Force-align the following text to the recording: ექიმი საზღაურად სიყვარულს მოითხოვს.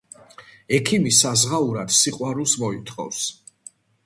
ექიმი 0.77 1.11
საზღაურად 1.17 1.93
სიყვარულს 1.99 2.57
მოითხოვს. 2.65 3.23